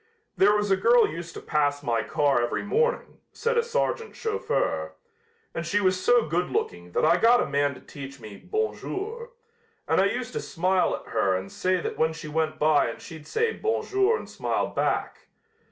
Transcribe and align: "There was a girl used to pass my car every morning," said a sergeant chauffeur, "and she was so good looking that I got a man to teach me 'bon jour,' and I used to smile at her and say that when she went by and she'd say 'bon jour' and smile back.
"There 0.35 0.55
was 0.55 0.71
a 0.71 0.75
girl 0.75 1.07
used 1.07 1.35
to 1.35 1.41
pass 1.41 1.83
my 1.83 2.01
car 2.01 2.41
every 2.41 2.63
morning," 2.63 3.19
said 3.33 3.55
a 3.55 3.61
sergeant 3.61 4.15
chauffeur, 4.15 4.93
"and 5.53 5.63
she 5.63 5.79
was 5.79 6.03
so 6.03 6.25
good 6.25 6.49
looking 6.49 6.93
that 6.93 7.05
I 7.05 7.17
got 7.17 7.39
a 7.39 7.45
man 7.45 7.75
to 7.75 7.81
teach 7.81 8.19
me 8.19 8.35
'bon 8.37 8.75
jour,' 8.75 9.29
and 9.87 10.01
I 10.01 10.05
used 10.05 10.33
to 10.33 10.41
smile 10.41 10.95
at 10.95 11.11
her 11.11 11.35
and 11.35 11.51
say 11.51 11.79
that 11.81 11.99
when 11.99 12.13
she 12.13 12.27
went 12.27 12.57
by 12.57 12.87
and 12.89 12.99
she'd 12.99 13.27
say 13.27 13.53
'bon 13.53 13.85
jour' 13.85 14.17
and 14.17 14.27
smile 14.27 14.65
back. 14.69 15.27